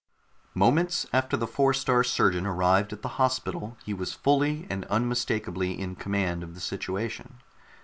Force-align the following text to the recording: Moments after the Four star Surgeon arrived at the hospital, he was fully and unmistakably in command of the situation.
Moments 0.55 1.05
after 1.13 1.37
the 1.37 1.45
Four 1.45 1.75
star 1.75 2.03
Surgeon 2.03 2.47
arrived 2.47 2.91
at 2.91 3.03
the 3.03 3.07
hospital, 3.21 3.77
he 3.85 3.93
was 3.93 4.13
fully 4.13 4.65
and 4.67 4.83
unmistakably 4.85 5.79
in 5.79 5.95
command 5.95 6.41
of 6.41 6.55
the 6.55 6.59
situation. 6.59 7.37